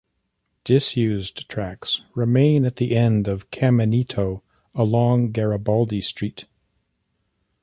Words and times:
Disused 0.63 1.47
tracks 1.47 2.01
remain 2.15 2.65
at 2.65 2.77
the 2.77 2.95
end 2.95 3.27
of 3.27 3.51
Caminito, 3.51 4.41
along 4.73 5.31
Garibaldi 5.31 6.01
Street. 6.01 6.45